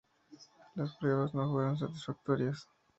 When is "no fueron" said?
1.35-1.77